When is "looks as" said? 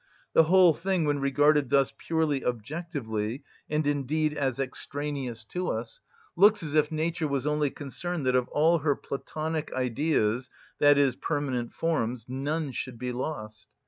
6.35-6.73